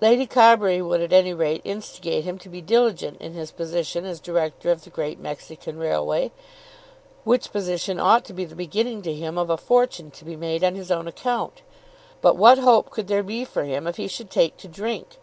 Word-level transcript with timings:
Lady 0.00 0.26
Carbury 0.26 0.82
would 0.82 1.00
at 1.00 1.12
any 1.12 1.32
rate 1.32 1.60
instigate 1.62 2.24
him 2.24 2.36
to 2.36 2.48
be 2.48 2.60
diligent 2.60 3.16
in 3.20 3.34
his 3.34 3.52
position 3.52 4.04
as 4.04 4.18
director 4.18 4.72
of 4.72 4.82
the 4.82 4.90
Great 4.90 5.20
Mexican 5.20 5.78
Railway, 5.78 6.32
which 7.22 7.52
position 7.52 8.00
ought 8.00 8.24
to 8.24 8.32
be 8.32 8.44
the 8.44 8.56
beginning 8.56 9.02
to 9.02 9.14
him 9.14 9.38
of 9.38 9.50
a 9.50 9.56
fortune 9.56 10.10
to 10.10 10.24
be 10.24 10.34
made 10.34 10.64
on 10.64 10.74
his 10.74 10.90
own 10.90 11.06
account. 11.06 11.62
But 12.20 12.36
what 12.36 12.58
hope 12.58 12.90
could 12.90 13.06
there 13.06 13.22
be 13.22 13.44
for 13.44 13.62
him 13.62 13.86
if 13.86 13.98
he 13.98 14.08
should 14.08 14.30
take 14.30 14.56
to 14.56 14.66
drink? 14.66 15.18